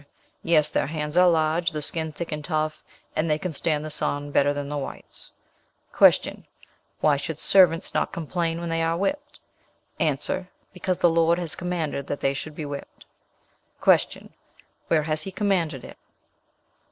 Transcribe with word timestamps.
'Yes, 0.41 0.69
their 0.69 0.87
hands 0.87 1.15
are 1.15 1.29
large, 1.29 1.69
the 1.71 1.81
skin 1.83 2.11
thick 2.11 2.31
and 2.31 2.43
tough, 2.43 2.83
and 3.15 3.29
they 3.29 3.37
can 3.37 3.53
stand 3.53 3.85
the 3.85 3.91
sun 3.91 4.31
better 4.31 4.51
than 4.51 4.67
the 4.67 4.75
whites.' 4.75 5.31
"Q. 5.95 6.43
Why 7.01 7.17
should 7.17 7.39
servants 7.39 7.93
not 7.93 8.11
complain 8.11 8.59
when 8.59 8.69
they 8.69 8.81
are 8.81 8.97
whipped? 8.97 9.39
A. 9.99 10.17
'Because 10.73 10.97
the 10.97 11.07
Lord 11.07 11.37
has 11.37 11.53
commanded 11.53 12.07
that 12.07 12.19
they 12.19 12.33
should 12.33 12.55
be 12.55 12.65
whipped.' 12.65 13.05
"Q. 13.83 14.29
Where 14.87 15.03
has 15.03 15.21
He 15.21 15.31
commanded 15.31 15.83
it? 15.85 15.99